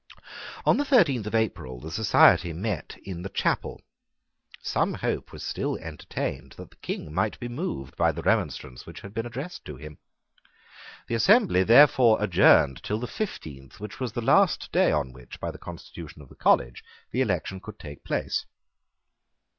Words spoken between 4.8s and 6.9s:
hope was still entertained that the